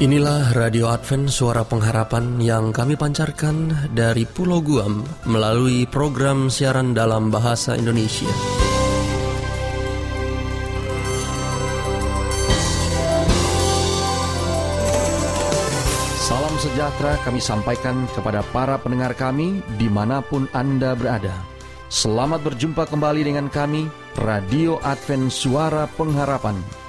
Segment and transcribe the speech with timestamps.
[0.00, 7.28] Inilah Radio Advent Suara Pengharapan yang kami pancarkan dari Pulau Guam melalui program siaran dalam
[7.28, 8.24] bahasa Indonesia.
[16.16, 21.36] Salam sejahtera kami sampaikan kepada para pendengar kami di mana pun Anda berada.
[21.92, 23.84] Selamat berjumpa kembali dengan kami,
[24.16, 26.88] Radio Advent Suara Pengharapan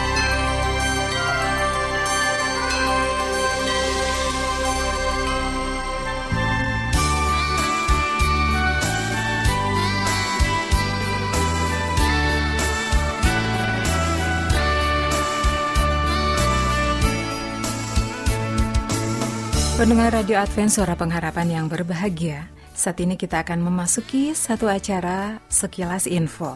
[19.81, 22.45] Pendengar Radio Advent Suara Pengharapan yang berbahagia,
[22.77, 26.53] saat ini kita akan memasuki satu acara sekilas info.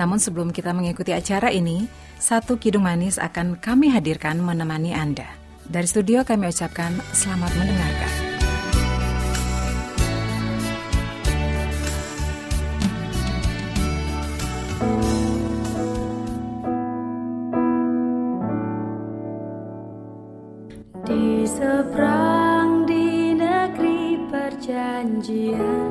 [0.00, 1.84] Namun sebelum kita mengikuti acara ini,
[2.16, 5.28] satu kidung manis akan kami hadirkan menemani Anda.
[5.68, 8.12] Dari studio kami ucapkan selamat mendengarkan.
[21.04, 22.13] Di seberang
[25.24, 25.83] perjanjian Tuhan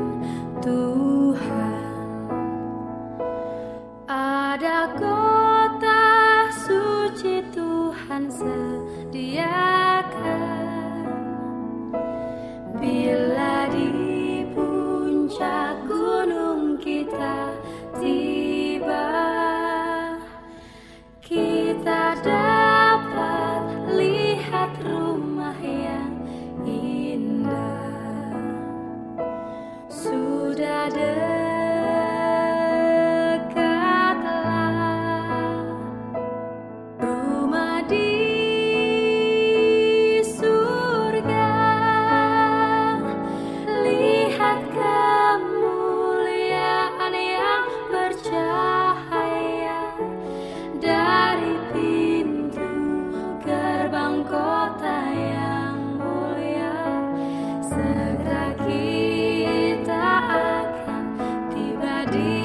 [62.14, 62.43] deep.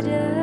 [0.00, 0.39] harder.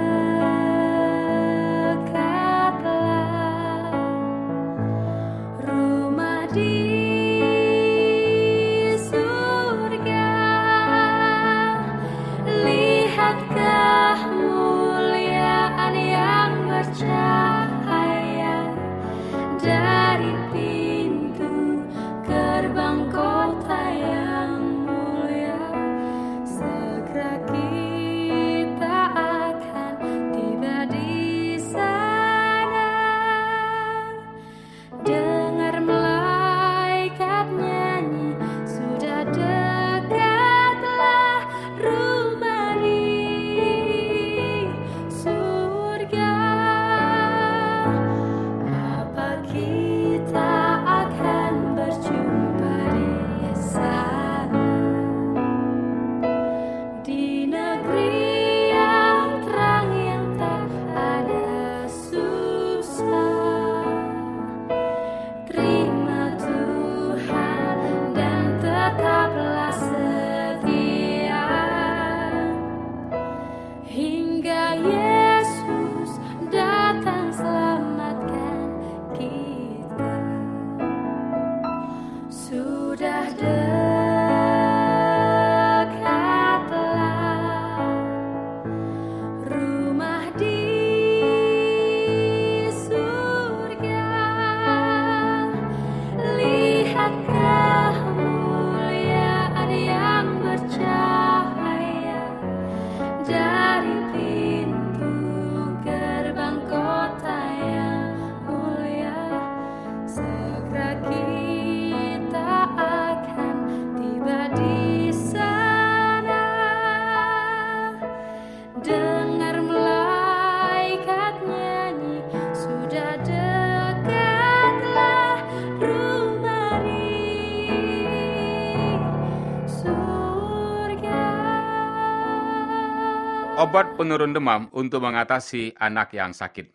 [133.57, 136.69] Obat penurun demam untuk mengatasi anak yang sakit.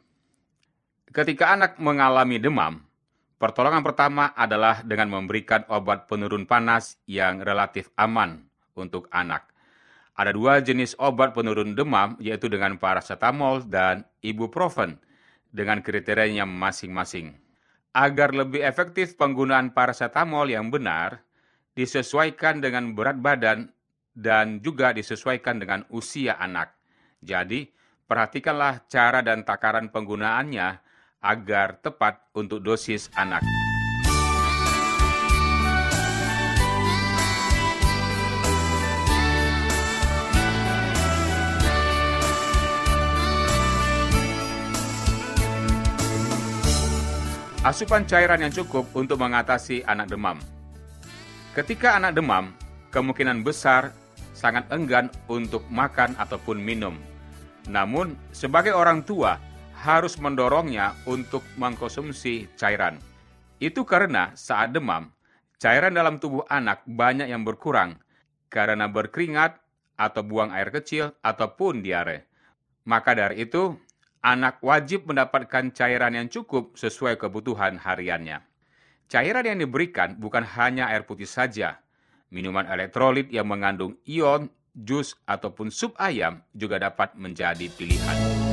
[1.15, 2.83] Ketika anak mengalami demam,
[3.39, 8.43] pertolongan pertama adalah dengan memberikan obat penurun panas yang relatif aman
[8.75, 9.47] untuk anak.
[10.19, 14.99] Ada dua jenis obat penurun demam, yaitu dengan paracetamol dan ibuprofen,
[15.55, 17.39] dengan kriterianya masing-masing.
[17.95, 21.23] Agar lebih efektif penggunaan paracetamol yang benar,
[21.79, 23.71] disesuaikan dengan berat badan
[24.13, 26.77] dan juga disesuaikan dengan usia anak.
[27.25, 27.69] Jadi,
[28.05, 30.69] perhatikanlah cara dan takaran penggunaannya
[31.23, 33.41] agar tepat untuk dosis anak.
[47.63, 50.35] Asupan cairan yang cukup untuk mengatasi anak demam.
[51.55, 52.51] Ketika anak demam,
[52.91, 53.95] kemungkinan besar
[54.43, 56.99] sangat enggan untuk makan ataupun minum.
[57.71, 59.39] Namun, sebagai orang tua
[59.79, 62.99] harus mendorongnya untuk mengkonsumsi cairan.
[63.63, 65.15] Itu karena saat demam,
[65.63, 68.03] cairan dalam tubuh anak banyak yang berkurang
[68.51, 69.63] karena berkeringat
[69.95, 72.27] atau buang air kecil ataupun diare.
[72.83, 73.79] Maka dari itu,
[74.27, 78.43] anak wajib mendapatkan cairan yang cukup sesuai kebutuhan hariannya.
[79.07, 81.79] Cairan yang diberikan bukan hanya air putih saja.
[82.33, 88.52] Minuman elektrolit yang mengandung ion, jus, ataupun sup ayam juga dapat menjadi pilihan.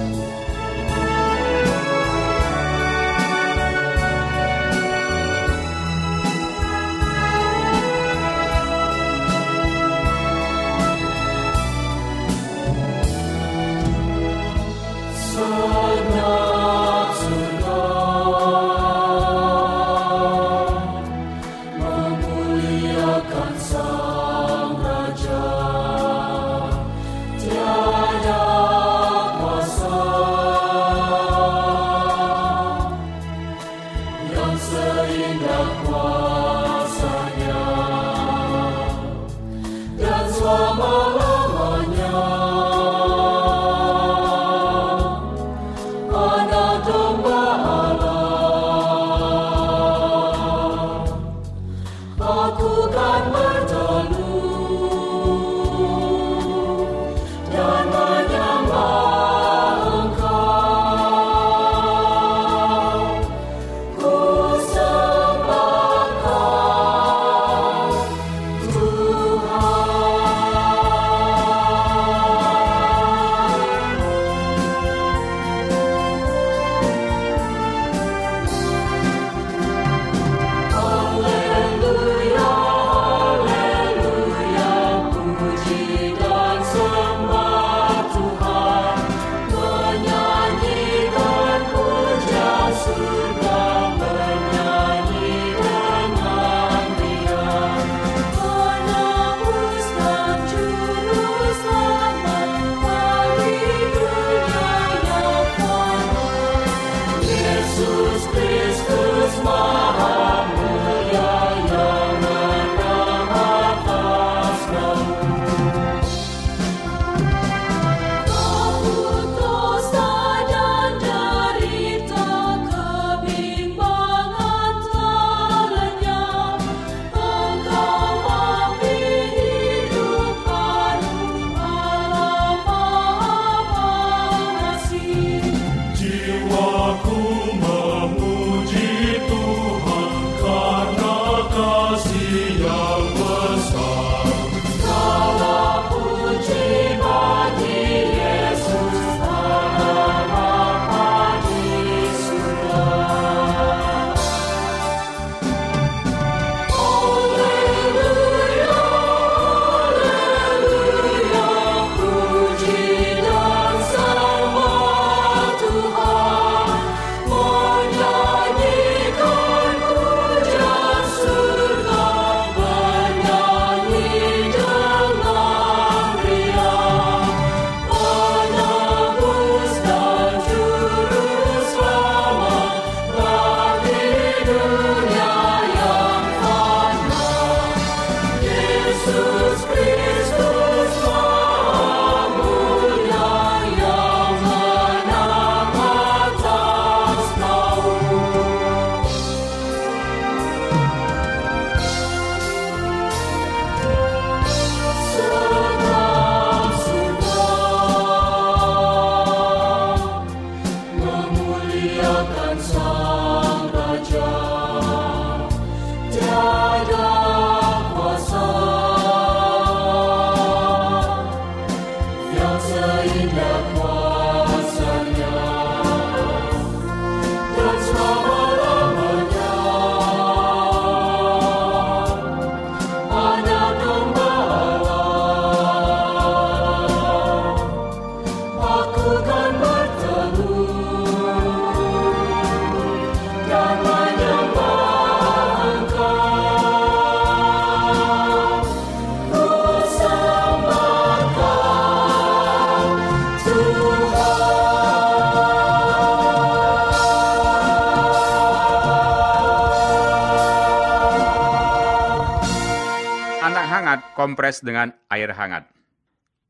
[263.41, 265.67] Hangat, kompres dengan air hangat.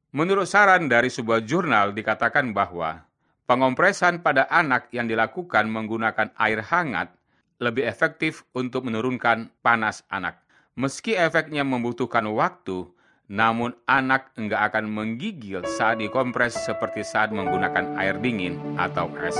[0.09, 3.05] Menurut saran dari sebuah jurnal dikatakan bahwa
[3.45, 7.13] pengompresan pada anak yang dilakukan menggunakan air hangat
[7.61, 10.41] lebih efektif untuk menurunkan panas anak.
[10.79, 12.87] Meski efeknya membutuhkan waktu,
[13.29, 19.37] namun anak enggak akan menggigil saat dikompres seperti saat menggunakan air dingin atau es.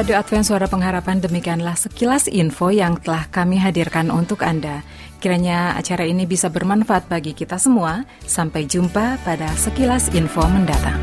[0.00, 4.80] Radio Advent Suara Pengharapan demikianlah sekilas info yang telah kami hadirkan untuk Anda.
[5.20, 8.08] Kiranya acara ini bisa bermanfaat bagi kita semua.
[8.24, 10.96] Sampai jumpa pada sekilas info mendatang.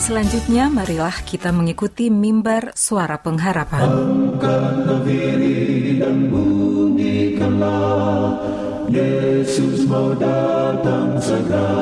[0.00, 3.84] Selanjutnya marilah kita mengikuti mimbar suara pengharapan.
[5.04, 6.32] Diri dan
[7.56, 8.36] bunyikanlah
[8.86, 11.74] Yesus mau datang segera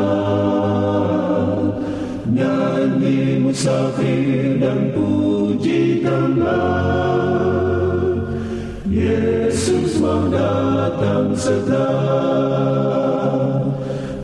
[2.30, 6.48] Nyanyi musafir dan pujikanlah
[8.88, 11.92] Yesus mau datang segera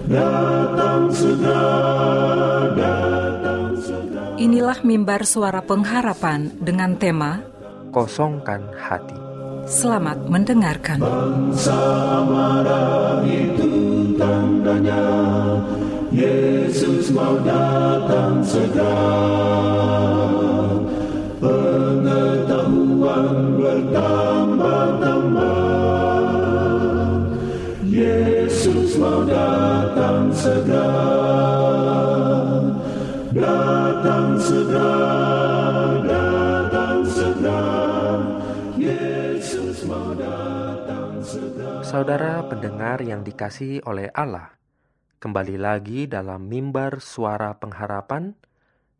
[0.08, 7.44] Datang segera Datang segera Inilah mimbar suara pengharapan dengan tema
[7.90, 9.29] kosongkan hati.
[9.70, 10.98] Selamat mendengarkan.
[10.98, 11.78] Bangsa
[12.26, 13.70] marah itu
[14.18, 14.98] tandanya.
[16.10, 19.14] Yesus mau datang segera.
[21.38, 25.62] Pengetahuan bertambah-tambah.
[27.86, 30.98] Yesus mau datang segera.
[33.30, 35.59] Datang segera
[41.90, 44.54] Saudara pendengar yang dikasihi oleh Allah,
[45.18, 48.38] kembali lagi dalam mimbar suara pengharapan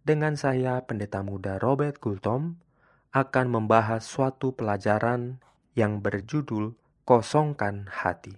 [0.02, 2.58] dengan saya Pendeta Muda Robert Gultom
[3.14, 5.38] akan membahas suatu pelajaran
[5.78, 6.74] yang berjudul
[7.06, 8.34] Kosongkan Hati.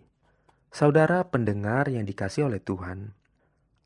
[0.69, 3.17] Saudara pendengar yang dikasihi oleh Tuhan,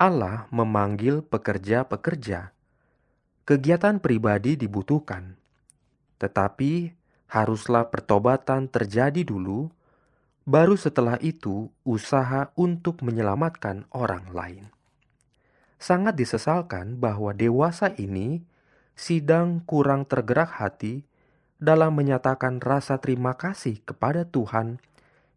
[0.03, 2.51] Allah memanggil pekerja-pekerja.
[3.47, 5.39] Kegiatan pribadi dibutuhkan,
[6.19, 6.91] tetapi
[7.31, 9.71] haruslah pertobatan terjadi dulu,
[10.47, 14.71] baru setelah itu usaha untuk menyelamatkan orang lain.
[15.77, 18.47] Sangat disesalkan bahwa dewasa ini
[18.95, 21.03] sidang kurang tergerak hati
[21.59, 24.79] dalam menyatakan rasa terima kasih kepada Tuhan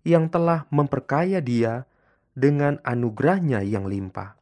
[0.06, 1.90] yang telah memperkaya dia
[2.38, 4.38] dengan anugerahnya yang limpah,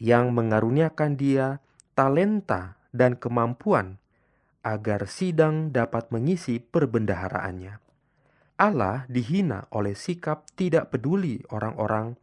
[0.00, 4.00] yang mengaruniakan dia talenta dan kemampuan
[4.64, 7.81] agar sidang dapat mengisi perbendaharaannya.
[8.60, 12.16] Allah dihina oleh sikap tidak peduli orang-orang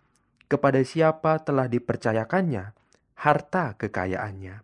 [0.50, 2.74] kepada siapa telah dipercayakannya
[3.20, 4.64] harta kekayaannya.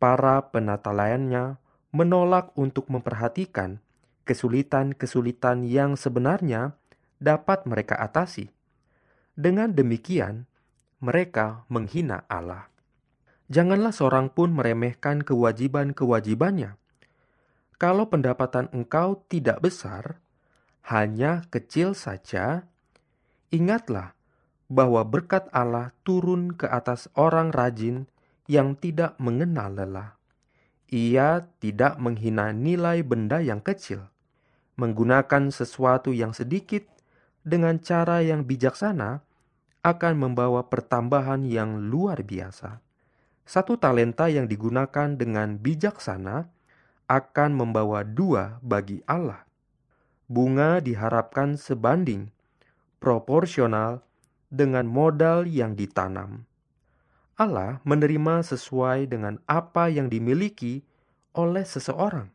[0.00, 1.60] Para penata layannya
[1.92, 3.82] menolak untuk memperhatikan
[4.24, 6.78] kesulitan-kesulitan yang sebenarnya
[7.18, 8.48] dapat mereka atasi.
[9.34, 10.46] Dengan demikian,
[11.02, 12.70] mereka menghina Allah.
[13.50, 16.78] Janganlah seorang pun meremehkan kewajiban-kewajibannya.
[17.80, 20.22] Kalau pendapatan engkau tidak besar,
[20.86, 22.64] hanya kecil saja,
[23.52, 24.16] ingatlah
[24.70, 28.06] bahwa berkat Allah turun ke atas orang rajin
[28.46, 30.14] yang tidak mengenal lelah.
[30.90, 34.10] Ia tidak menghina nilai benda yang kecil,
[34.78, 36.86] menggunakan sesuatu yang sedikit
[37.46, 39.22] dengan cara yang bijaksana
[39.80, 42.82] akan membawa pertambahan yang luar biasa.
[43.46, 46.46] Satu talenta yang digunakan dengan bijaksana
[47.10, 49.49] akan membawa dua bagi Allah.
[50.30, 52.30] Bunga diharapkan sebanding,
[53.02, 54.06] proporsional
[54.46, 56.46] dengan modal yang ditanam.
[57.34, 60.86] Allah menerima sesuai dengan apa yang dimiliki
[61.34, 62.30] oleh seseorang,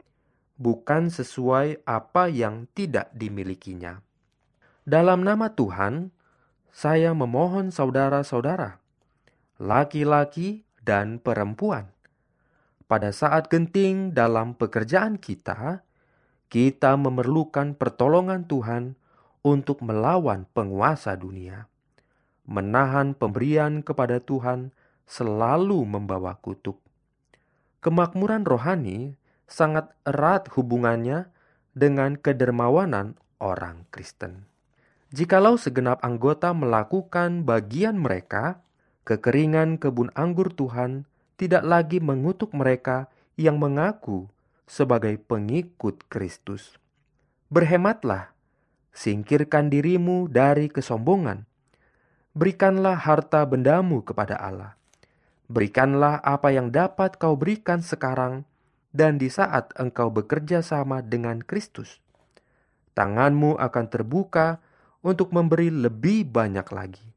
[0.60, 4.04] bukan sesuai apa yang tidak dimilikinya.
[4.84, 6.12] Dalam nama Tuhan,
[6.76, 8.84] saya memohon saudara-saudara,
[9.56, 11.96] laki-laki dan perempuan,
[12.92, 15.85] pada saat genting dalam pekerjaan kita,
[16.56, 18.96] kita memerlukan pertolongan Tuhan
[19.44, 21.68] untuk melawan penguasa dunia.
[22.48, 24.72] Menahan pemberian kepada Tuhan
[25.04, 26.80] selalu membawa kutuk.
[27.84, 29.20] Kemakmuran rohani
[29.52, 31.28] sangat erat hubungannya
[31.76, 34.48] dengan kedermawanan orang Kristen.
[35.12, 38.64] Jikalau segenap anggota melakukan bagian mereka,
[39.04, 41.04] kekeringan kebun anggur Tuhan
[41.36, 44.32] tidak lagi mengutuk mereka yang mengaku
[44.66, 46.78] sebagai pengikut Kristus.
[47.54, 48.34] Berhematlah,
[48.92, 51.46] singkirkan dirimu dari kesombongan.
[52.36, 54.76] Berikanlah harta bendamu kepada Allah.
[55.46, 58.44] Berikanlah apa yang dapat kau berikan sekarang
[58.92, 62.02] dan di saat engkau bekerja sama dengan Kristus.
[62.98, 64.60] Tanganmu akan terbuka
[65.06, 67.08] untuk memberi lebih banyak lagi.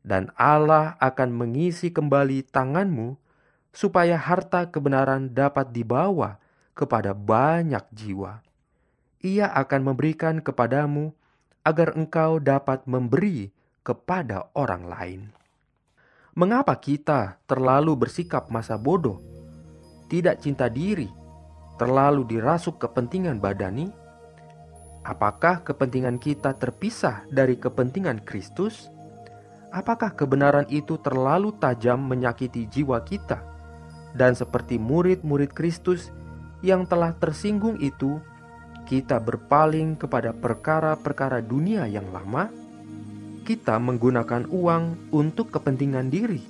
[0.00, 3.20] Dan Allah akan mengisi kembali tanganmu
[3.70, 6.40] supaya harta kebenaran dapat dibawa
[6.80, 8.40] kepada banyak jiwa.
[9.20, 11.12] Ia akan memberikan kepadamu
[11.60, 13.52] agar engkau dapat memberi
[13.84, 15.22] kepada orang lain.
[16.32, 19.20] Mengapa kita terlalu bersikap masa bodoh,
[20.08, 21.12] tidak cinta diri,
[21.76, 23.92] terlalu dirasuk kepentingan badani?
[25.04, 28.88] Apakah kepentingan kita terpisah dari kepentingan Kristus?
[29.68, 33.40] Apakah kebenaran itu terlalu tajam menyakiti jiwa kita?
[34.12, 36.12] Dan seperti murid-murid Kristus
[36.60, 38.20] yang telah tersinggung itu,
[38.84, 42.52] kita berpaling kepada perkara-perkara dunia yang lama,
[43.44, 46.42] kita menggunakan uang untuk kepentingan diri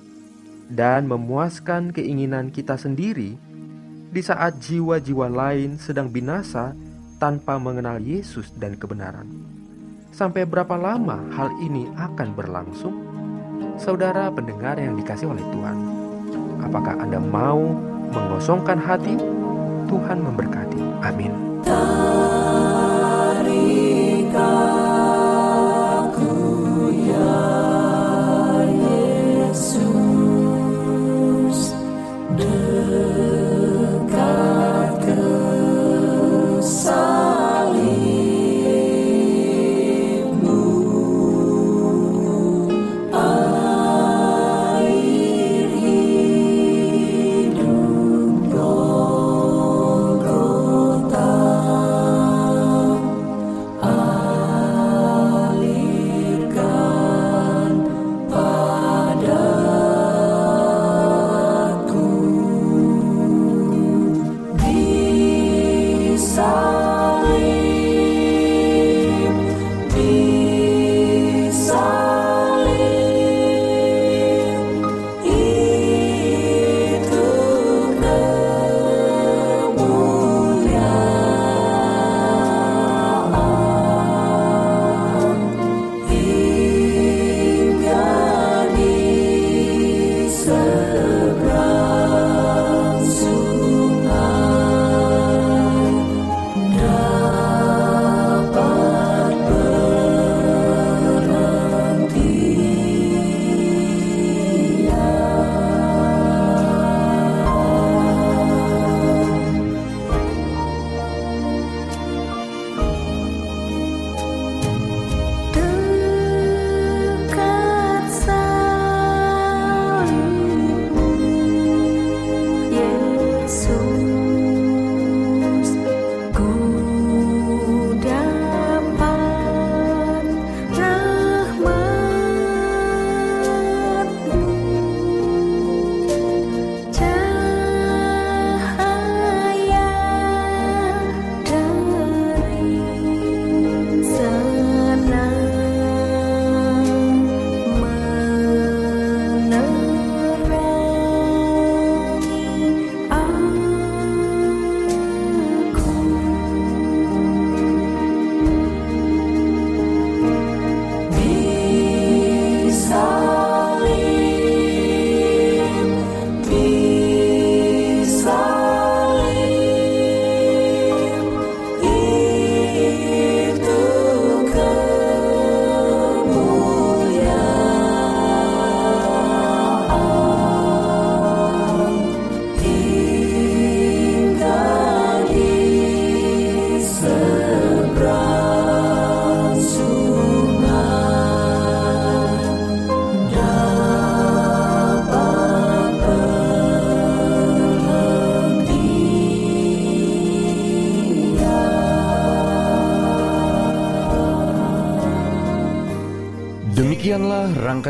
[0.71, 3.35] dan memuaskan keinginan kita sendiri
[4.11, 6.75] di saat jiwa-jiwa lain sedang binasa
[7.19, 9.27] tanpa mengenal Yesus dan kebenaran.
[10.11, 12.95] Sampai berapa lama hal ini akan berlangsung?
[13.79, 15.77] Saudara pendengar yang dikasih oleh Tuhan,
[16.59, 17.63] apakah Anda mau
[18.11, 19.40] mengosongkan hati?
[19.91, 20.79] Tuhan memberkati.
[21.03, 21.35] Amin.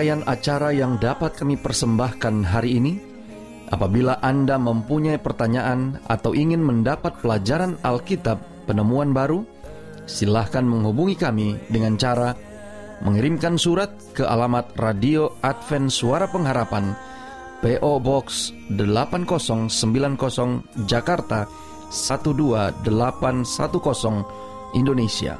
[0.01, 2.97] Rangkaian acara yang dapat kami persembahkan hari ini.
[3.69, 9.45] Apabila Anda mempunyai pertanyaan atau ingin mendapat pelajaran Alkitab penemuan baru,
[10.09, 12.33] silahkan menghubungi kami dengan cara
[13.05, 16.97] mengirimkan surat ke alamat Radio Advent Suara Pengharapan,
[17.61, 19.69] PO Box 8090
[20.89, 21.45] Jakarta
[21.93, 23.45] 12810
[24.73, 25.37] Indonesia.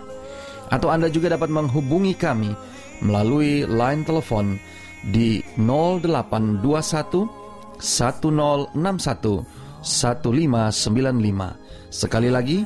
[0.70, 2.54] Atau Anda juga dapat menghubungi kami
[3.02, 4.62] melalui line telepon
[5.10, 9.42] di 0821 1061
[9.82, 11.90] 1595.
[11.90, 12.62] Sekali lagi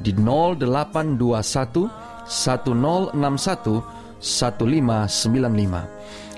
[0.00, 5.86] di 0821 1061 1595.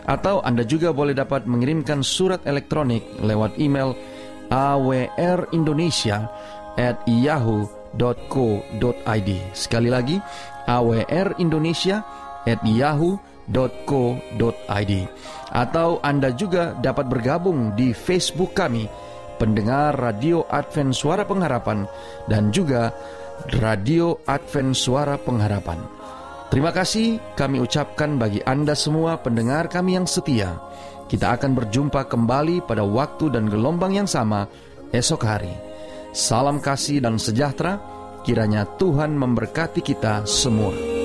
[0.08, 3.92] Atau Anda juga boleh dapat mengirimkan surat elektronik lewat email
[4.48, 6.32] awrindonesia
[6.80, 9.30] at yahoo.co.id.
[9.52, 10.16] Sekali lagi,
[13.48, 14.92] awrindonesia@yahoo.co.id.
[15.48, 18.84] Atau Anda juga dapat bergabung di Facebook kami,
[19.40, 21.88] pendengar Radio Advent Suara Pengharapan
[22.28, 22.92] dan juga
[23.56, 25.80] Radio Advent Suara Pengharapan.
[26.48, 30.56] Terima kasih kami ucapkan bagi Anda semua pendengar kami yang setia.
[31.08, 34.48] Kita akan berjumpa kembali pada waktu dan gelombang yang sama
[34.92, 35.52] esok hari.
[36.12, 37.80] Salam kasih dan sejahtera,
[38.24, 40.97] kiranya Tuhan memberkati kita semua.